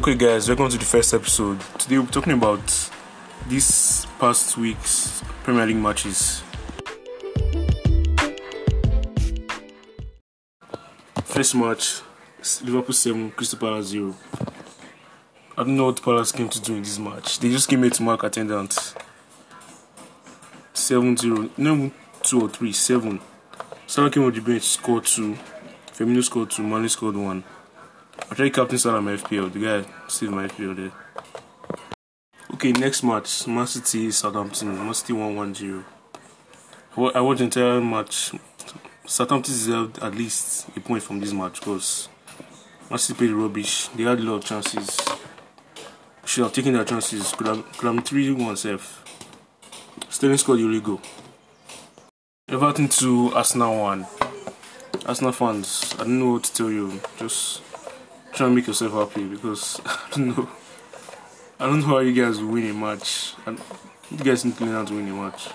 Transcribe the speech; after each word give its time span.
Okay, 0.00 0.14
guys, 0.14 0.48
welcome 0.48 0.70
to 0.70 0.78
the 0.78 0.84
first 0.86 1.12
episode. 1.12 1.60
Today 1.78 1.98
we're 1.98 2.06
talking 2.06 2.32
about 2.32 2.90
this 3.48 4.06
past 4.18 4.56
week's 4.56 5.22
Premier 5.42 5.66
League 5.66 5.76
matches. 5.76 6.42
First 11.22 11.54
match 11.54 12.00
Liverpool 12.62 12.94
7, 12.94 13.30
Crystal 13.32 13.58
Palace 13.58 13.88
0. 13.88 14.16
I 15.58 15.64
don't 15.64 15.76
know 15.76 15.84
what 15.84 16.02
Palace 16.02 16.32
came 16.32 16.48
to 16.48 16.60
do 16.62 16.76
in 16.76 16.82
this 16.82 16.98
match. 16.98 17.38
They 17.38 17.50
just 17.50 17.68
came 17.68 17.82
here 17.82 17.90
to 17.90 18.02
mark 18.02 18.22
attendance. 18.22 18.94
7 20.72 21.14
0. 21.14 21.50
No, 21.58 21.90
2 22.22 22.40
or 22.40 22.48
3, 22.48 22.72
7. 22.72 23.20
Salah 23.86 24.10
came 24.10 24.22
on 24.22 24.32
the 24.32 24.40
bench, 24.40 24.62
scored 24.62 25.04
2. 25.04 25.36
Firmino 25.92 26.24
scored 26.24 26.52
2. 26.52 26.62
Mane 26.62 26.88
scored 26.88 27.16
1. 27.16 27.44
I 28.30 28.34
tried 28.34 28.54
captain 28.54 28.78
Salah 28.78 29.02
my 29.02 29.16
FPL. 29.16 29.52
The 29.52 29.58
guy 29.58 29.90
saved 30.06 30.30
my 30.30 30.46
FPL 30.46 30.76
there. 30.76 30.92
Okay, 32.54 32.70
next 32.70 33.02
match 33.02 33.48
Man 33.48 33.66
City 33.66 34.12
Southampton. 34.12 34.68
Man 34.68 34.94
City 34.94 35.14
1 35.14 35.34
1 35.34 35.54
0. 35.56 35.84
I 37.12 37.20
watched 37.20 37.38
the 37.38 37.44
entire 37.44 37.80
match. 37.80 38.30
Southampton 39.04 39.52
deserved 39.52 39.98
at 39.98 40.14
least 40.14 40.68
a 40.76 40.80
point 40.80 41.02
from 41.02 41.18
this 41.18 41.32
match 41.32 41.58
because 41.58 42.08
Man 42.88 43.00
City 43.00 43.18
played 43.18 43.32
rubbish. 43.32 43.88
They 43.88 44.04
had 44.04 44.20
a 44.20 44.22
lot 44.22 44.36
of 44.36 44.44
chances. 44.44 44.96
Should 46.24 46.44
have 46.44 46.52
taken 46.52 46.74
their 46.74 46.84
chances. 46.84 47.32
Could 47.32 47.48
have, 47.48 47.72
could 47.78 47.92
have 47.92 48.04
3 48.04 48.30
1 48.30 48.56
safe. 48.56 49.02
Sterling 50.08 50.38
scored 50.38 50.60
the 50.60 50.80
goal. 50.80 51.00
Everton 52.48 52.88
to 52.88 53.32
Arsenal 53.34 53.76
1. 53.80 54.06
Arsenal 55.06 55.32
fans, 55.32 55.94
I 55.94 56.04
don't 56.04 56.20
know 56.20 56.32
what 56.32 56.44
to 56.44 56.54
tell 56.54 56.70
you. 56.70 57.00
Just 57.16 57.62
try 58.32 58.46
and 58.46 58.54
make 58.54 58.66
yourself 58.66 58.92
happy 58.92 59.24
because 59.24 59.80
I 59.86 60.08
don't 60.10 60.36
know. 60.36 60.48
I 61.58 61.66
don't 61.66 61.80
know 61.80 61.86
how 61.86 61.98
you 61.98 62.12
guys 62.12 62.42
win 62.42 62.70
a 62.70 62.74
match. 62.74 63.34
And 63.46 63.60
you 64.10 64.18
guys 64.18 64.44
need 64.44 64.56
to 64.56 64.64
learn 64.64 64.74
how 64.74 64.84
to 64.84 64.94
win 64.94 65.08
a 65.08 65.14
match. 65.14 65.48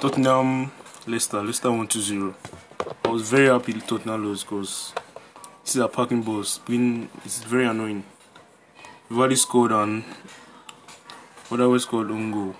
Tottenham, 0.00 0.72
Leicester, 1.06 1.42
Leicester 1.42 1.70
1 1.70 1.86
2 1.86 2.00
0. 2.00 2.34
I 3.04 3.08
was 3.08 3.30
very 3.30 3.46
happy 3.46 3.72
Tottenham 3.74 4.28
lost 4.28 4.44
because 4.44 4.92
this 5.64 5.76
is 5.76 5.80
a 5.80 5.88
parking 5.88 6.22
boss. 6.22 6.58
Being 6.58 7.08
it's 7.24 7.42
very 7.44 7.66
annoying. 7.66 8.04
Already 9.10 9.36
scored 9.36 9.72
and 9.72 10.04
what 11.48 11.60
I 11.60 11.66
was 11.66 11.84
called 11.84 12.08
Ungo. 12.08 12.54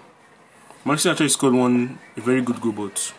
Manchester 0.85 1.11
actually 1.11 1.29
scored 1.29 1.55
one 1.55 1.99
a 2.17 2.21
very 2.21 2.41
good 2.41 2.61
goal, 2.61 2.73
but 2.73 3.13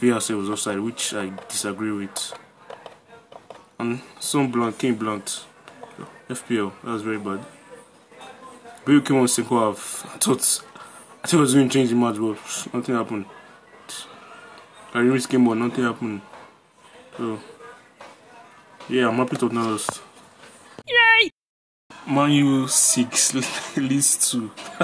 VRC 0.00 0.36
was 0.36 0.48
offside, 0.48 0.80
which 0.80 1.12
I 1.12 1.30
disagree 1.48 1.92
with. 1.92 2.32
And 3.78 4.00
some 4.18 4.50
blunt 4.50 4.78
came 4.78 4.94
blunt. 4.94 5.44
FPL, 6.28 6.72
that 6.84 6.90
was 6.92 7.02
very 7.02 7.18
bad. 7.18 7.44
Bale 8.86 9.00
came 9.02 9.18
on 9.18 9.28
second 9.28 9.56
half. 9.56 10.06
I 10.14 10.18
thought 10.18 10.62
I 11.22 11.26
thought 11.26 11.38
I 11.38 11.40
was 11.40 11.54
going 11.54 11.68
to 11.68 11.72
change 11.72 11.90
the 11.90 11.96
match, 11.96 12.16
but 12.16 12.74
nothing 12.74 12.94
happened. 12.94 13.26
I 14.94 15.00
risk 15.00 15.28
came 15.28 15.46
on, 15.48 15.58
nothing 15.58 15.84
happened. 15.84 16.22
So 17.16 17.38
yeah, 18.88 19.08
I'm 19.08 19.16
happy 19.16 19.36
to 19.36 19.48
not 19.50 19.70
lost. 19.70 20.00
Yay! 20.86 21.30
Man 22.08 22.30
U 22.30 22.66
six 22.68 23.34
Leeds 23.76 24.30
two. 24.30 24.50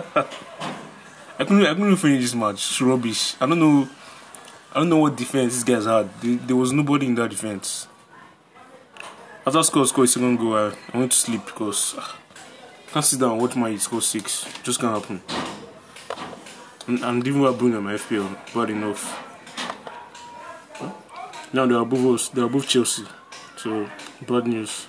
I 1.39 1.45
couldn't 1.45 1.67
I 1.67 1.75
couldn't 1.75 1.97
finish 1.97 2.23
this 2.23 2.34
match. 2.34 2.55
It's 2.55 2.80
rubbish. 2.83 3.34
I 3.41 3.47
don't 3.47 3.58
know 3.58 3.89
I 4.77 4.80
don't 4.80 4.91
know 4.91 4.98
what 4.98 5.16
defense 5.16 5.55
these 5.55 5.64
guys 5.64 5.86
had. 5.86 6.11
there 6.20 6.55
was 6.55 6.70
nobody 6.70 7.06
in 7.06 7.14
that 7.14 7.30
defense. 7.30 7.86
After 9.46 9.62
score 9.62 9.86
score 9.86 10.06
second 10.06 10.36
goal, 10.36 10.55
I, 10.55 10.74
went 10.92 11.12
to 11.12 11.17
sleep 11.17 11.46
because 11.46 11.95
uh, 11.96 12.02
I 12.02 12.90
can't 12.92 13.02
sit 13.02 13.18
down 13.18 13.30
and 13.30 13.40
watch 13.40 13.56
my 13.56 13.74
score 13.78 14.02
six. 14.02 14.45
Just 14.62 14.78
can't 14.78 14.95
happen. 14.95 15.23
And, 16.86 17.02
and 17.02 17.27
even 17.27 17.40
with 17.40 17.58
Bruno 17.58 17.80
my 17.80 17.95
FPL, 17.95 18.36
bad 18.52 18.68
enough. 18.68 19.02
Now 21.55 21.64
they 21.64 21.74
are 21.74 21.86
both 21.86 22.20
us, 22.20 22.28
they 22.28 22.42
are 22.42 22.48
both 22.51 22.68
Chelsea. 22.68 23.05
So 23.56 23.89
bad 24.28 24.46
news. 24.46 24.89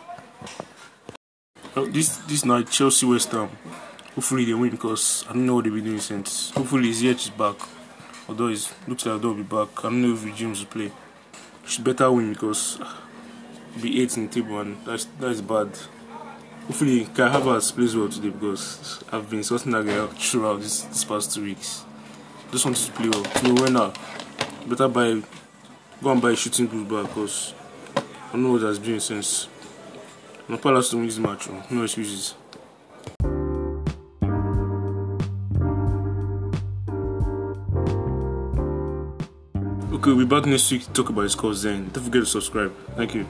This 1.75 2.17
this 2.28 2.44
night 2.44 2.69
Chelsea 2.69 3.06
West 3.06 3.31
Ham. 3.31 3.47
Hopefully 4.16 4.44
they 4.44 4.53
win 4.53 4.72
because 4.72 5.23
I 5.29 5.31
don't 5.31 5.45
know 5.45 5.56
what 5.56 5.63
they've 5.63 5.73
been 5.73 5.85
doing 5.85 6.01
since. 6.01 6.51
Hopefully 6.51 6.89
Ziyech 6.89 7.16
is 7.16 7.29
back. 7.29 7.56
Although 8.27 8.47
it 8.49 8.73
looks 8.88 9.05
like 9.05 9.21
they'll 9.21 9.33
be 9.33 9.43
back. 9.43 9.69
I 9.79 9.83
don't 9.83 10.01
know 10.01 10.13
if 10.13 10.35
James 10.35 10.59
will 10.59 10.67
play. 10.67 10.91
Should 11.65 11.83
better 11.83 12.11
win 12.11 12.33
because 12.33 12.79
be 13.81 14.01
eight 14.01 14.17
in 14.17 14.27
the 14.27 14.33
table 14.33 14.59
and 14.59 14.83
that's 14.85 15.05
that's 15.19 15.41
bad. 15.41 15.69
Hopefully 16.65 17.05
Kai 17.05 17.29
Havertz 17.29 17.73
plays 17.73 17.95
well 17.95 18.09
today 18.09 18.29
because 18.29 19.03
I've 19.11 19.29
been 19.29 19.43
sorting 19.43 19.71
that 19.71 19.85
guy 19.85 19.97
out 19.97 20.17
throughout 20.17 20.61
this, 20.61 20.81
this 20.81 21.03
past 21.03 21.33
two 21.33 21.43
weeks. 21.43 21.85
Just 22.51 22.65
wanted 22.65 22.85
to 22.85 22.91
play 22.93 23.09
well. 23.09 23.23
To 23.23 23.63
win 23.63 23.73
now. 23.73 23.93
Better 24.67 24.88
buy 24.88 25.21
go 26.01 26.11
and 26.11 26.21
buy 26.21 26.31
a 26.31 26.35
shooting 26.35 26.67
boot 26.67 26.89
back 26.89 27.13
because 27.13 27.53
I 27.95 28.31
don't 28.33 28.44
know 28.44 28.51
what 28.53 28.61
that's 28.61 28.79
been 28.79 28.99
since. 28.99 29.47
No 30.49 30.57
Palace 30.57 30.89
to 30.91 30.97
win 30.97 31.05
this 31.05 31.17
match, 31.17 31.49
no 31.69 31.83
excuses. 31.83 32.35
Okay, 39.97 40.12
we'll 40.12 40.19
be 40.19 40.25
back 40.25 40.46
next 40.46 40.69
week 40.69 40.84
to 40.84 40.91
talk 40.94 41.09
about 41.09 41.22
his 41.22 41.31
scores 41.31 41.63
then. 41.63 41.90
Don't 41.90 42.03
forget 42.03 42.22
to 42.22 42.25
subscribe. 42.28 42.72
Thank 42.96 43.16
you. 43.16 43.25